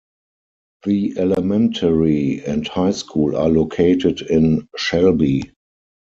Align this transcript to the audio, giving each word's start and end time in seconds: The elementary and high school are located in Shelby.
The 0.83 1.13
elementary 1.19 2.43
and 2.43 2.67
high 2.67 2.89
school 2.89 3.35
are 3.37 3.49
located 3.49 4.21
in 4.23 4.67
Shelby. 4.75 5.51